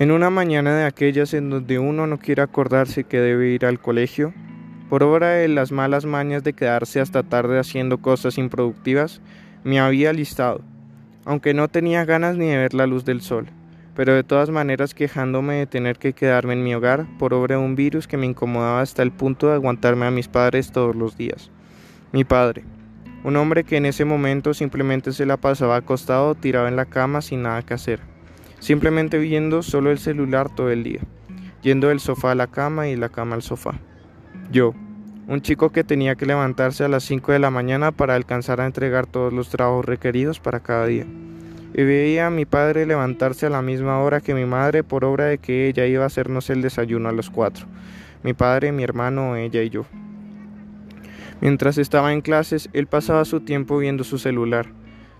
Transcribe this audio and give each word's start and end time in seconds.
En 0.00 0.12
una 0.12 0.30
mañana 0.30 0.76
de 0.76 0.84
aquellas 0.84 1.34
en 1.34 1.50
donde 1.50 1.80
uno 1.80 2.06
no 2.06 2.18
quiere 2.18 2.40
acordarse 2.40 3.02
que 3.02 3.18
debe 3.18 3.48
ir 3.48 3.66
al 3.66 3.80
colegio, 3.80 4.32
por 4.88 5.02
obra 5.02 5.30
de 5.30 5.48
las 5.48 5.72
malas 5.72 6.06
mañas 6.06 6.44
de 6.44 6.52
quedarse 6.52 7.00
hasta 7.00 7.24
tarde 7.24 7.58
haciendo 7.58 7.98
cosas 7.98 8.38
improductivas, 8.38 9.20
me 9.64 9.80
había 9.80 10.12
listado, 10.12 10.60
aunque 11.24 11.52
no 11.52 11.66
tenía 11.66 12.04
ganas 12.04 12.36
ni 12.36 12.46
de 12.46 12.58
ver 12.58 12.74
la 12.74 12.86
luz 12.86 13.04
del 13.04 13.22
sol, 13.22 13.48
pero 13.96 14.14
de 14.14 14.22
todas 14.22 14.50
maneras 14.50 14.94
quejándome 14.94 15.54
de 15.54 15.66
tener 15.66 15.98
que 15.98 16.12
quedarme 16.12 16.52
en 16.52 16.62
mi 16.62 16.76
hogar 16.76 17.04
por 17.18 17.34
obra 17.34 17.56
de 17.56 17.62
un 17.62 17.74
virus 17.74 18.06
que 18.06 18.16
me 18.16 18.26
incomodaba 18.26 18.82
hasta 18.82 19.02
el 19.02 19.10
punto 19.10 19.48
de 19.48 19.54
aguantarme 19.54 20.06
a 20.06 20.12
mis 20.12 20.28
padres 20.28 20.70
todos 20.70 20.94
los 20.94 21.16
días. 21.16 21.50
Mi 22.12 22.22
padre, 22.22 22.62
un 23.24 23.34
hombre 23.34 23.64
que 23.64 23.76
en 23.76 23.86
ese 23.86 24.04
momento 24.04 24.54
simplemente 24.54 25.10
se 25.10 25.26
la 25.26 25.38
pasaba 25.38 25.74
acostado 25.74 26.36
tirado 26.36 26.68
en 26.68 26.76
la 26.76 26.86
cama 26.86 27.20
sin 27.20 27.42
nada 27.42 27.62
que 27.62 27.74
hacer 27.74 28.17
simplemente 28.58 29.18
viendo 29.18 29.62
solo 29.62 29.90
el 29.90 29.98
celular 29.98 30.48
todo 30.54 30.70
el 30.70 30.82
día, 30.82 31.00
yendo 31.62 31.88
del 31.88 32.00
sofá 32.00 32.32
a 32.32 32.34
la 32.34 32.46
cama 32.46 32.88
y 32.88 32.96
la 32.96 33.08
cama 33.08 33.36
al 33.36 33.42
sofá. 33.42 33.74
Yo, 34.50 34.74
un 35.26 35.42
chico 35.42 35.70
que 35.70 35.84
tenía 35.84 36.14
que 36.14 36.26
levantarse 36.26 36.84
a 36.84 36.88
las 36.88 37.04
5 37.04 37.32
de 37.32 37.38
la 37.38 37.50
mañana 37.50 37.92
para 37.92 38.14
alcanzar 38.14 38.60
a 38.60 38.66
entregar 38.66 39.06
todos 39.06 39.32
los 39.32 39.50
trabajos 39.50 39.84
requeridos 39.84 40.40
para 40.40 40.60
cada 40.60 40.86
día. 40.86 41.06
Y 41.74 41.82
veía 41.82 42.28
a 42.28 42.30
mi 42.30 42.46
padre 42.46 42.86
levantarse 42.86 43.44
a 43.46 43.50
la 43.50 43.60
misma 43.60 44.00
hora 44.00 44.22
que 44.22 44.34
mi 44.34 44.46
madre 44.46 44.82
por 44.82 45.04
obra 45.04 45.26
de 45.26 45.38
que 45.38 45.68
ella 45.68 45.84
iba 45.84 46.04
a 46.04 46.06
hacernos 46.06 46.48
el 46.48 46.62
desayuno 46.62 47.10
a 47.10 47.12
los 47.12 47.28
cuatro. 47.28 47.66
Mi 48.22 48.32
padre, 48.32 48.72
mi 48.72 48.82
hermano, 48.82 49.36
ella 49.36 49.62
y 49.62 49.68
yo. 49.68 49.84
Mientras 51.42 51.76
estaba 51.76 52.14
en 52.14 52.22
clases, 52.22 52.70
él 52.72 52.86
pasaba 52.86 53.24
su 53.26 53.40
tiempo 53.40 53.76
viendo 53.78 54.02
su 54.02 54.18
celular 54.18 54.77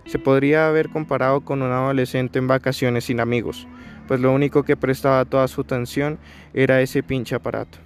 se 0.09 0.17
podría 0.17 0.67
haber 0.67 0.89
comparado 0.89 1.41
con 1.41 1.61
un 1.61 1.71
adolescente 1.71 2.39
en 2.39 2.47
vacaciones 2.47 3.03
sin 3.03 3.19
amigos, 3.19 3.67
pues 4.07 4.19
lo 4.19 4.33
único 4.33 4.63
que 4.63 4.75
prestaba 4.75 5.23
toda 5.23 5.47
su 5.47 5.61
atención 5.61 6.17
era 6.55 6.81
ese 6.81 7.03
pinche 7.03 7.35
aparato, 7.35 7.77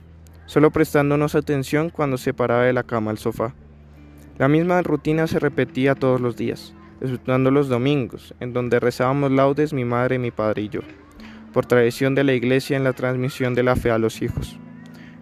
solo 0.45 0.71
prestándonos 0.71 1.35
atención 1.35 1.89
cuando 1.89 2.17
se 2.17 2.33
paraba 2.33 2.63
de 2.63 2.71
la 2.71 2.83
cama 2.83 3.11
al 3.11 3.17
sofá. 3.17 3.53
La 4.38 4.47
misma 4.47 4.81
rutina 4.83 5.27
se 5.27 5.38
repetía 5.38 5.95
todos 5.95 6.21
los 6.21 6.38
días, 6.38 6.73
exceptuando 7.02 7.52
los 7.52 7.67
domingos, 7.67 8.33
en 8.39 8.53
donde 8.53 8.80
rezábamos 8.80 9.30
laudes 9.30 9.73
mi 9.73 9.83
madre, 9.83 10.17
mi 10.17 10.31
padre 10.31 10.61
y 10.61 10.69
yo, 10.69 10.80
por 11.52 11.65
tradición 11.65 12.15
de 12.15 12.23
la 12.23 12.31
iglesia 12.31 12.77
en 12.77 12.85
la 12.85 12.93
transmisión 12.93 13.53
de 13.53 13.63
la 13.63 13.75
fe 13.75 13.91
a 13.91 13.97
los 13.97 14.21
hijos. 14.21 14.58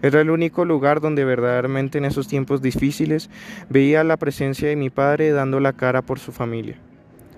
Era 0.03 0.21
el 0.21 0.29
único 0.29 0.65
lugar 0.65 1.01
donde 1.01 1.25
verdaderamente 1.25 1.97
en 1.97 2.05
esos 2.05 2.27
tiempos 2.27 2.61
difíciles 2.61 3.31
veía 3.69 4.03
la 4.03 4.17
presencia 4.17 4.69
de 4.69 4.75
mi 4.75 4.91
padre 4.91 5.31
dando 5.31 5.59
la 5.59 5.73
cara 5.73 6.03
por 6.03 6.19
su 6.19 6.31
familia 6.31 6.77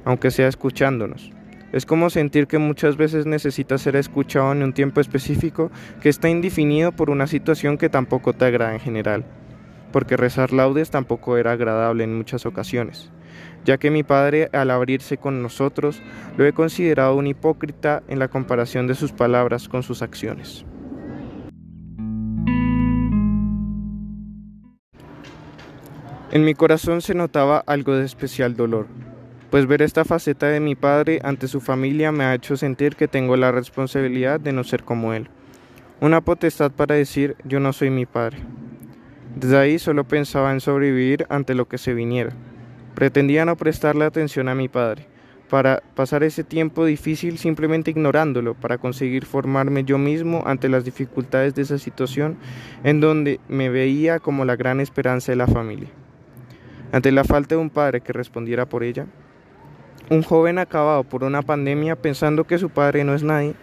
aunque 0.05 0.31
sea 0.31 0.47
escuchándonos. 0.47 1.31
Es 1.71 1.87
como 1.87 2.11
sentir 2.11 2.45
que 2.45 2.59
muchas 2.59 2.97
veces 2.97 3.25
necesitas 3.25 3.81
ser 3.81 3.95
escuchado 3.95 4.51
en 4.51 4.61
un 4.61 4.73
tiempo 4.73 5.01
específico 5.01 5.71
que 6.01 6.09
está 6.09 6.29
indefinido 6.29 6.91
por 6.91 7.09
una 7.09 7.25
situación 7.25 7.79
que 7.79 7.89
tampoco 7.89 8.33
te 8.33 8.45
agrada 8.45 8.73
en 8.73 8.79
general, 8.79 9.25
porque 9.91 10.15
rezar 10.15 10.53
laudes 10.53 10.91
tampoco 10.91 11.35
era 11.35 11.53
agradable 11.53 12.03
en 12.03 12.15
muchas 12.15 12.45
ocasiones, 12.45 13.09
ya 13.65 13.79
que 13.79 13.89
mi 13.89 14.03
padre 14.03 14.49
al 14.53 14.69
abrirse 14.69 15.17
con 15.17 15.41
nosotros 15.41 16.01
lo 16.37 16.45
he 16.45 16.53
considerado 16.53 17.15
un 17.15 17.25
hipócrita 17.25 18.03
en 18.07 18.19
la 18.19 18.27
comparación 18.27 18.85
de 18.85 18.93
sus 18.93 19.11
palabras 19.11 19.67
con 19.67 19.81
sus 19.81 20.03
acciones. 20.03 20.65
En 26.33 26.43
mi 26.43 26.55
corazón 26.55 27.01
se 27.01 27.13
notaba 27.13 27.63
algo 27.65 27.95
de 27.95 28.05
especial 28.05 28.55
dolor, 28.55 28.87
pues 29.53 29.67
ver 29.67 29.83
esta 29.83 30.03
faceta 30.03 30.47
de 30.47 30.59
mi 30.59 30.73
padre 30.73 31.19
ante 31.23 31.47
su 31.47 31.61
familia 31.61 32.11
me 32.11 32.23
ha 32.23 32.33
hecho 32.33 32.57
sentir 32.57 32.95
que 32.95 33.07
tengo 33.07 33.37
la 33.37 33.51
responsabilidad 33.51 34.39
de 34.39 34.51
no 34.51 34.63
ser 34.63 34.83
como 34.83 35.13
él. 35.13 35.27
Una 36.01 36.21
potestad 36.21 36.71
para 36.71 36.95
decir 36.95 37.35
yo 37.43 37.59
no 37.59 37.71
soy 37.71 37.91
mi 37.91 38.07
padre. 38.07 38.39
Desde 39.35 39.59
ahí 39.59 39.77
solo 39.77 40.05
pensaba 40.05 40.51
en 40.53 40.59
sobrevivir 40.59 41.27
ante 41.29 41.53
lo 41.53 41.67
que 41.67 41.77
se 41.77 41.93
viniera. 41.93 42.31
Pretendía 42.95 43.45
no 43.45 43.55
prestarle 43.55 44.05
atención 44.05 44.49
a 44.49 44.55
mi 44.55 44.69
padre, 44.69 45.05
para 45.51 45.83
pasar 45.93 46.23
ese 46.23 46.43
tiempo 46.43 46.83
difícil 46.83 47.37
simplemente 47.37 47.91
ignorándolo, 47.91 48.55
para 48.55 48.79
conseguir 48.79 49.23
formarme 49.23 49.83
yo 49.83 49.99
mismo 49.99 50.41
ante 50.47 50.67
las 50.67 50.83
dificultades 50.83 51.53
de 51.53 51.61
esa 51.61 51.77
situación 51.77 52.37
en 52.83 53.01
donde 53.01 53.39
me 53.49 53.69
veía 53.69 54.17
como 54.17 54.45
la 54.45 54.55
gran 54.55 54.79
esperanza 54.79 55.31
de 55.31 55.35
la 55.35 55.45
familia. 55.45 55.89
Ante 56.91 57.11
la 57.11 57.23
falta 57.23 57.53
de 57.53 57.61
un 57.61 57.69
padre 57.69 58.01
que 58.01 58.13
respondiera 58.13 58.67
por 58.67 58.83
ella, 58.83 59.05
un 60.09 60.23
joven 60.23 60.59
acabado 60.59 61.03
por 61.03 61.23
una 61.23 61.41
pandemia 61.41 61.95
pensando 61.95 62.45
que 62.45 62.57
su 62.57 62.69
padre 62.69 63.03
no 63.03 63.13
es 63.13 63.23
nadie, 63.23 63.55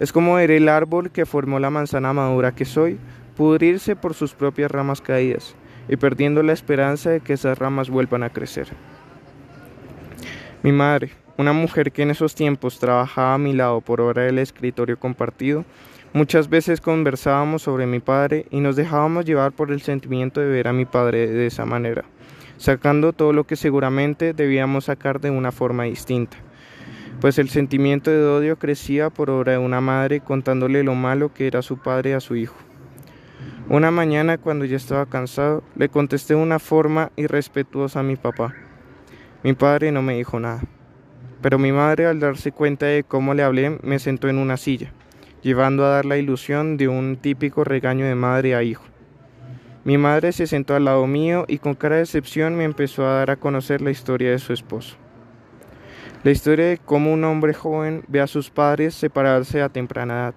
es 0.00 0.12
como 0.12 0.34
ver 0.34 0.50
el 0.50 0.68
árbol 0.68 1.10
que 1.10 1.26
formó 1.26 1.58
la 1.58 1.70
manzana 1.70 2.12
madura 2.12 2.52
que 2.52 2.64
soy, 2.64 2.98
pudrirse 3.36 3.96
por 3.96 4.14
sus 4.14 4.34
propias 4.34 4.70
ramas 4.70 5.00
caídas 5.00 5.54
y 5.88 5.96
perdiendo 5.96 6.42
la 6.42 6.52
esperanza 6.52 7.10
de 7.10 7.20
que 7.20 7.32
esas 7.32 7.58
ramas 7.58 7.90
vuelvan 7.90 8.22
a 8.22 8.30
crecer. 8.30 8.68
Mi 10.62 10.72
madre, 10.72 11.10
una 11.36 11.52
mujer 11.52 11.92
que 11.92 12.02
en 12.02 12.10
esos 12.10 12.34
tiempos 12.34 12.78
trabajaba 12.78 13.34
a 13.34 13.38
mi 13.38 13.52
lado 13.52 13.80
por 13.80 14.00
hora 14.00 14.22
del 14.22 14.38
escritorio 14.38 14.98
compartido, 14.98 15.64
muchas 16.12 16.48
veces 16.48 16.80
conversábamos 16.80 17.62
sobre 17.62 17.86
mi 17.86 18.00
padre 18.00 18.46
y 18.50 18.60
nos 18.60 18.76
dejábamos 18.76 19.24
llevar 19.24 19.52
por 19.52 19.70
el 19.70 19.82
sentimiento 19.82 20.40
de 20.40 20.48
ver 20.48 20.68
a 20.68 20.72
mi 20.72 20.84
padre 20.84 21.28
de 21.28 21.46
esa 21.46 21.64
manera 21.64 22.04
sacando 22.58 23.12
todo 23.12 23.32
lo 23.32 23.44
que 23.44 23.56
seguramente 23.56 24.34
debíamos 24.34 24.84
sacar 24.86 25.20
de 25.20 25.30
una 25.30 25.52
forma 25.52 25.84
distinta, 25.84 26.36
pues 27.20 27.38
el 27.38 27.48
sentimiento 27.48 28.10
de 28.10 28.26
odio 28.26 28.58
crecía 28.58 29.10
por 29.10 29.30
obra 29.30 29.52
de 29.52 29.58
una 29.58 29.80
madre 29.80 30.20
contándole 30.20 30.82
lo 30.82 30.94
malo 30.94 31.32
que 31.32 31.46
era 31.46 31.62
su 31.62 31.78
padre 31.78 32.14
a 32.14 32.20
su 32.20 32.36
hijo. 32.36 32.56
Una 33.68 33.90
mañana 33.90 34.38
cuando 34.38 34.64
ya 34.64 34.76
estaba 34.76 35.06
cansado, 35.06 35.62
le 35.76 35.88
contesté 35.88 36.34
de 36.34 36.40
una 36.40 36.58
forma 36.58 37.12
irrespetuosa 37.16 38.00
a 38.00 38.02
mi 38.02 38.16
papá. 38.16 38.54
Mi 39.42 39.52
padre 39.52 39.92
no 39.92 40.02
me 40.02 40.16
dijo 40.16 40.40
nada, 40.40 40.62
pero 41.42 41.58
mi 41.58 41.70
madre 41.70 42.06
al 42.06 42.18
darse 42.18 42.50
cuenta 42.50 42.86
de 42.86 43.04
cómo 43.04 43.34
le 43.34 43.42
hablé 43.42 43.78
me 43.82 43.98
sentó 43.98 44.28
en 44.28 44.38
una 44.38 44.56
silla, 44.56 44.92
llevando 45.42 45.84
a 45.84 45.90
dar 45.90 46.06
la 46.06 46.16
ilusión 46.16 46.76
de 46.76 46.88
un 46.88 47.16
típico 47.16 47.62
regaño 47.62 48.06
de 48.06 48.14
madre 48.14 48.54
a 48.54 48.62
hijo. 48.62 48.84
Mi 49.84 49.96
madre 49.96 50.32
se 50.32 50.46
sentó 50.46 50.74
al 50.74 50.84
lado 50.84 51.06
mío 51.06 51.44
y 51.48 51.58
con 51.58 51.74
cara 51.74 51.96
de 51.96 52.02
decepción 52.02 52.56
me 52.56 52.64
empezó 52.64 53.06
a 53.06 53.14
dar 53.14 53.30
a 53.30 53.36
conocer 53.36 53.80
la 53.80 53.90
historia 53.90 54.30
de 54.30 54.38
su 54.38 54.52
esposo. 54.52 54.96
La 56.24 56.32
historia 56.32 56.66
de 56.66 56.78
cómo 56.78 57.12
un 57.12 57.22
hombre 57.24 57.54
joven 57.54 58.02
ve 58.08 58.20
a 58.20 58.26
sus 58.26 58.50
padres 58.50 58.94
separarse 58.94 59.62
a 59.62 59.68
temprana 59.68 60.14
edad, 60.14 60.34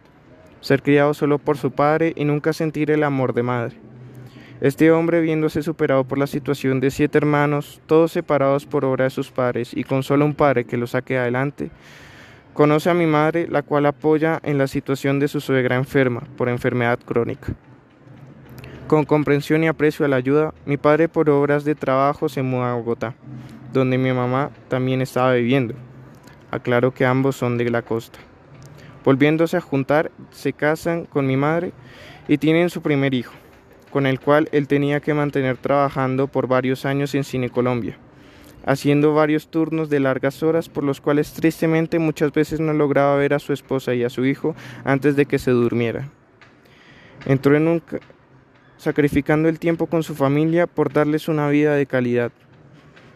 ser 0.62 0.84
criado 0.84 1.16
solo 1.16 1.40
por 1.40 1.58
su 1.58 1.72
padre 1.72 2.14
y 2.16 2.24
nunca 2.24 2.54
sentir 2.54 2.92
el 2.92 3.04
amor 3.04 3.34
de 3.34 3.44
madre. 3.44 3.76
Este 4.62 4.92
hombre, 4.92 5.22
viéndose 5.22 5.64
superado 5.64 6.04
por 6.04 6.20
la 6.20 6.28
situación 6.28 6.80
de 6.80 6.92
siete 6.92 7.18
hermanos, 7.18 7.82
todos 7.88 8.12
separados 8.12 8.68
por 8.68 8.86
obra 8.86 9.06
de 9.06 9.10
sus 9.10 9.32
padres 9.32 9.72
y 9.74 9.84
con 9.84 10.04
solo 10.04 10.24
un 10.24 10.36
padre 10.36 10.66
que 10.66 10.78
lo 10.78 10.86
saque 10.86 11.18
adelante, 11.18 11.72
conoce 12.54 12.92
a 12.92 12.94
mi 12.94 13.08
madre, 13.08 13.48
la 13.50 13.64
cual 13.64 13.88
apoya 13.88 14.40
en 14.44 14.60
la 14.60 14.68
situación 14.68 15.20
de 15.20 15.28
su 15.28 15.42
suegra 15.42 15.78
enferma 15.78 16.22
por 16.38 16.48
enfermedad 16.48 17.00
crónica. 17.04 17.56
Con 18.92 19.06
comprensión 19.06 19.64
y 19.64 19.70
aprecio 19.70 20.06
a 20.06 20.10
la 20.10 20.18
ayuda, 20.18 20.54
mi 20.66 20.76
padre 20.76 21.08
por 21.08 21.30
obras 21.30 21.64
de 21.64 21.76
trabajo 21.76 22.28
se 22.28 22.42
muda 22.42 22.74
a 22.74 22.76
Bogotá, 22.76 23.16
donde 23.72 23.98
mi 23.98 24.12
mamá 24.12 24.52
también 24.68 25.02
estaba 25.02 25.32
viviendo. 25.32 25.76
Aclaro 26.52 26.94
que 26.94 27.06
ambos 27.06 27.38
son 27.38 27.58
de 27.58 27.70
la 27.70 27.84
costa. 27.84 28.20
Volviéndose 29.06 29.56
a 29.56 29.62
juntar, 29.62 30.12
se 30.32 30.52
casan 30.52 31.06
con 31.06 31.26
mi 31.26 31.38
madre 31.38 31.72
y 32.28 32.38
tienen 32.38 32.70
su 32.70 32.82
primer 32.82 33.14
hijo, 33.14 33.32
con 33.92 34.06
el 34.06 34.20
cual 34.20 34.50
él 34.52 34.68
tenía 34.68 35.00
que 35.00 35.14
mantener 35.14 35.56
trabajando 35.56 36.28
por 36.28 36.48
varios 36.48 36.86
años 36.86 37.16
en 37.16 37.24
Cine 37.24 37.50
Colombia, 37.50 37.98
haciendo 38.66 39.14
varios 39.14 39.48
turnos 39.48 39.90
de 39.90 40.02
largas 40.02 40.44
horas 40.44 40.68
por 40.68 40.84
los 40.84 41.00
cuales 41.00 41.32
tristemente 41.32 41.98
muchas 41.98 42.34
veces 42.34 42.60
no 42.60 42.74
lograba 42.74 43.16
ver 43.16 43.36
a 43.36 43.40
su 43.40 43.54
esposa 43.54 43.94
y 43.94 44.04
a 44.04 44.10
su 44.10 44.26
hijo 44.26 44.54
antes 44.84 45.16
de 45.16 45.28
que 45.28 45.40
se 45.40 45.52
durmiera. 45.52 46.10
Entró 47.26 47.56
en 47.56 47.70
un 47.70 47.82
sacrificando 48.82 49.48
el 49.48 49.60
tiempo 49.60 49.86
con 49.86 50.02
su 50.02 50.16
familia 50.16 50.66
por 50.66 50.92
darles 50.92 51.28
una 51.28 51.48
vida 51.50 51.76
de 51.76 51.86
calidad. 51.86 52.32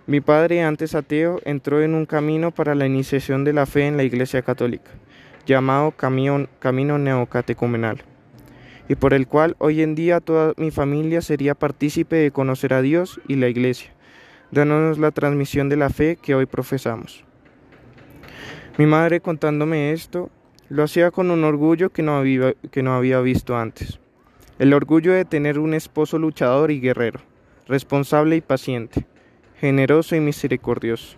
Mi 0.05 0.21
padre, 0.21 0.61
antes 0.61 0.93
ateo, 0.93 1.41
entró 1.43 1.81
en 1.81 1.95
un 1.95 2.05
camino 2.05 2.51
para 2.51 2.75
la 2.75 2.85
iniciación 2.85 3.43
de 3.43 3.51
la 3.51 3.65
fe 3.65 3.87
en 3.87 3.97
la 3.97 4.03
Iglesia 4.03 4.43
Católica, 4.43 4.91
llamado 5.47 5.89
Camino, 5.89 6.47
camino 6.59 6.99
Neocatecumenal, 6.99 8.03
y 8.87 8.93
por 8.93 9.15
el 9.15 9.27
cual 9.27 9.55
hoy 9.57 9.81
en 9.81 9.95
día 9.95 10.19
toda 10.19 10.53
mi 10.57 10.69
familia 10.69 11.21
sería 11.21 11.55
partícipe 11.55 12.15
de 12.15 12.29
conocer 12.29 12.71
a 12.75 12.83
Dios 12.83 13.19
y 13.27 13.35
la 13.37 13.47
Iglesia, 13.47 13.89
dándonos 14.51 14.99
la 14.99 15.09
transmisión 15.09 15.67
de 15.67 15.77
la 15.77 15.89
fe 15.89 16.15
que 16.21 16.35
hoy 16.35 16.45
profesamos. 16.45 17.23
Mi 18.77 18.85
madre 18.85 19.19
contándome 19.19 19.93
esto, 19.93 20.29
lo 20.69 20.83
hacía 20.83 21.09
con 21.09 21.31
un 21.31 21.43
orgullo 21.43 21.89
que 21.89 22.03
no 22.03 22.17
había, 22.17 22.53
que 22.69 22.83
no 22.83 22.93
había 22.93 23.19
visto 23.21 23.57
antes. 23.57 23.99
El 24.57 24.73
orgullo 24.73 25.11
de 25.11 25.25
tener 25.25 25.59
un 25.59 25.73
esposo 25.73 26.17
luchador 26.17 26.71
y 26.71 26.79
guerrero, 26.79 27.19
responsable 27.67 28.37
y 28.37 28.41
paciente, 28.41 29.05
generoso 29.59 30.15
y 30.15 30.21
misericordioso. 30.21 31.17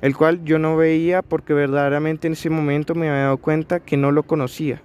el 0.00 0.16
cual 0.16 0.42
yo 0.44 0.58
no 0.58 0.74
veía 0.78 1.20
porque 1.20 1.52
verdaderamente 1.52 2.28
en 2.28 2.32
ese 2.32 2.48
momento 2.48 2.94
me 2.94 3.10
había 3.10 3.24
dado 3.24 3.36
cuenta 3.36 3.80
que 3.80 3.98
no 3.98 4.10
lo 4.10 4.22
conocía, 4.22 4.80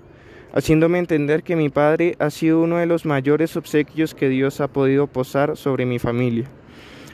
haciéndome 0.53 0.99
entender 0.99 1.43
que 1.43 1.55
mi 1.55 1.69
padre 1.69 2.17
ha 2.19 2.29
sido 2.29 2.61
uno 2.61 2.75
de 2.75 2.87
los 2.87 3.05
mayores 3.05 3.55
obsequios 3.55 4.13
que 4.13 4.27
Dios 4.27 4.59
ha 4.59 4.67
podido 4.67 5.07
posar 5.07 5.55
sobre 5.55 5.85
mi 5.85 5.97
familia, 5.97 6.45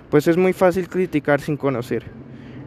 pues 0.10 0.28
es 0.28 0.38
muy 0.38 0.54
fácil 0.54 0.90
criticar 0.90 1.40
sin 1.40 1.56
conocer, 1.56 2.04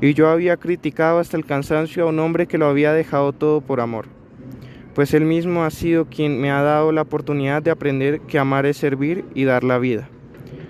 y 0.00 0.14
yo 0.14 0.29
había 0.29 0.56
criticado 0.56 1.19
hasta 1.19 1.37
el 1.37 1.44
cansancio 1.44 2.05
a 2.05 2.11
un 2.11 2.20
hombre 2.20 2.47
que 2.47 2.56
lo 2.56 2.67
había 2.67 2.93
dejado 2.93 3.32
todo 3.32 3.61
por 3.62 3.81
amor 3.81 4.06
pues 4.96 5.12
Él 5.12 5.26
mismo 5.26 5.62
ha 5.62 5.70
sido 5.70 6.06
quien 6.06 6.40
me 6.40 6.50
ha 6.50 6.62
dado 6.62 6.90
la 6.90 7.02
oportunidad 7.02 7.60
de 7.60 7.70
aprender 7.70 8.22
que 8.22 8.38
amar 8.38 8.64
es 8.64 8.78
servir 8.78 9.26
y 9.34 9.44
dar 9.44 9.62
la 9.62 9.76
vida. 9.76 10.08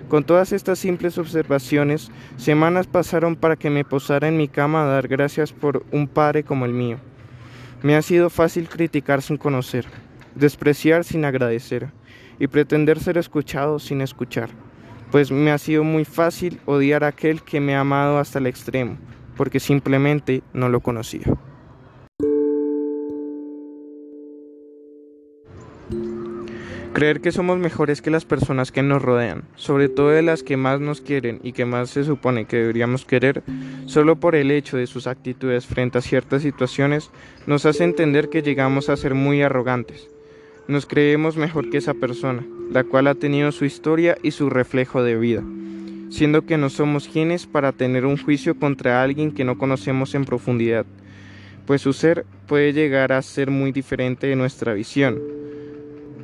Con 0.09 0.25
todas 0.25 0.51
estas 0.51 0.79
simples 0.79 1.17
observaciones, 1.17 2.11
semanas 2.35 2.87
pasaron 2.87 3.37
para 3.37 3.55
que 3.55 3.69
me 3.69 3.85
posara 3.85 4.27
en 4.27 4.35
mi 4.35 4.49
cama 4.49 4.83
a 4.83 4.87
dar 4.87 5.07
gracias 5.07 5.53
por 5.53 5.85
un 5.93 6.09
padre 6.09 6.43
como 6.43 6.65
el 6.65 6.73
mío. 6.73 6.97
Me 7.83 7.95
ha 7.95 8.01
sido 8.01 8.29
fácil 8.29 8.67
criticar 8.67 9.21
sin 9.21 9.37
conocer, 9.37 9.85
despreciar 10.35 11.05
sin 11.05 11.23
agradecer 11.23 11.87
y 12.37 12.47
pretender 12.47 12.99
ser 12.99 13.17
escuchado 13.17 13.79
sin 13.79 14.01
escuchar, 14.01 14.49
pues 15.09 15.31
me 15.31 15.51
ha 15.51 15.57
sido 15.57 15.85
muy 15.85 16.03
fácil 16.03 16.59
odiar 16.65 17.05
a 17.05 17.07
aquel 17.07 17.43
que 17.43 17.61
me 17.61 17.77
ha 17.77 17.79
amado 17.79 18.19
hasta 18.19 18.39
el 18.39 18.47
extremo, 18.47 18.97
porque 19.37 19.61
simplemente 19.61 20.43
no 20.51 20.67
lo 20.67 20.81
conocía. 20.81 21.23
Creer 26.97 27.21
que 27.21 27.31
somos 27.31 27.59
mejores 27.59 28.01
que 28.01 28.09
las 28.09 28.25
personas 28.25 28.71
que 28.71 28.81
nos 28.81 29.03
rodean, 29.03 29.43
sobre 29.55 29.87
todo 29.87 30.09
de 30.09 30.23
las 30.23 30.41
que 30.41 30.57
más 30.57 30.79
nos 30.79 30.99
quieren 30.99 31.39
y 31.43 31.51
que 31.51 31.63
más 31.63 31.91
se 31.91 32.03
supone 32.03 32.45
que 32.45 32.57
deberíamos 32.57 33.05
querer, 33.05 33.43
solo 33.85 34.19
por 34.19 34.33
el 34.33 34.49
hecho 34.49 34.77
de 34.77 34.87
sus 34.87 35.05
actitudes 35.05 35.67
frente 35.67 35.99
a 35.99 36.01
ciertas 36.01 36.41
situaciones, 36.41 37.11
nos 37.45 37.67
hace 37.67 37.83
entender 37.83 38.29
que 38.29 38.41
llegamos 38.41 38.89
a 38.89 38.97
ser 38.97 39.13
muy 39.13 39.43
arrogantes. 39.43 40.09
Nos 40.67 40.87
creemos 40.87 41.37
mejor 41.37 41.69
que 41.69 41.77
esa 41.77 41.93
persona, 41.93 42.43
la 42.71 42.83
cual 42.83 43.05
ha 43.05 43.13
tenido 43.13 43.51
su 43.51 43.65
historia 43.65 44.17
y 44.23 44.31
su 44.31 44.49
reflejo 44.49 45.03
de 45.03 45.19
vida, 45.19 45.43
siendo 46.09 46.47
que 46.47 46.57
no 46.57 46.71
somos 46.71 47.07
quienes 47.07 47.45
para 47.45 47.73
tener 47.73 48.07
un 48.07 48.17
juicio 48.17 48.57
contra 48.57 49.03
alguien 49.03 49.33
que 49.33 49.45
no 49.45 49.59
conocemos 49.59 50.15
en 50.15 50.25
profundidad, 50.25 50.87
pues 51.67 51.83
su 51.83 51.93
ser 51.93 52.25
puede 52.47 52.73
llegar 52.73 53.11
a 53.13 53.21
ser 53.21 53.51
muy 53.51 53.71
diferente 53.71 54.25
de 54.25 54.35
nuestra 54.35 54.73
visión 54.73 55.36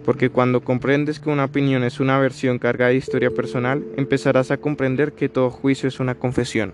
porque 0.05 0.29
cuando 0.29 0.61
comprendes 0.61 1.19
que 1.19 1.29
una 1.29 1.45
opinión 1.45 1.83
es 1.83 1.99
una 1.99 2.19
versión 2.19 2.59
cargada 2.59 2.91
de 2.91 2.97
historia 2.97 3.31
personal, 3.31 3.83
empezarás 3.97 4.51
a 4.51 4.57
comprender 4.57 5.13
que 5.13 5.29
todo 5.29 5.49
juicio 5.49 5.87
es 5.87 5.99
una 5.99 6.15
confesión. 6.15 6.73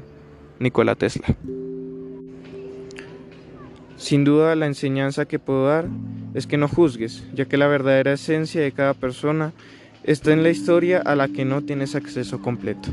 Nikola 0.59 0.95
Tesla. 0.95 1.27
Sin 3.97 4.23
duda 4.23 4.55
la 4.55 4.65
enseñanza 4.65 5.25
que 5.25 5.39
puedo 5.39 5.67
dar 5.67 5.85
es 6.33 6.47
que 6.47 6.57
no 6.57 6.67
juzgues, 6.67 7.25
ya 7.33 7.45
que 7.45 7.57
la 7.57 7.67
verdadera 7.67 8.13
esencia 8.13 8.61
de 8.61 8.71
cada 8.71 8.93
persona 8.93 9.51
está 10.03 10.31
en 10.31 10.43
la 10.43 10.49
historia 10.49 10.99
a 10.99 11.15
la 11.15 11.27
que 11.27 11.45
no 11.45 11.61
tienes 11.61 11.95
acceso 11.95 12.41
completo. 12.41 12.89